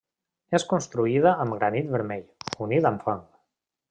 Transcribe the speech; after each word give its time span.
És 0.59 0.63
construïda 0.69 1.33
amb 1.43 1.55
granit 1.59 1.91
vermell, 1.97 2.23
unit 2.69 2.89
amb 2.91 3.05
fang. 3.11 3.23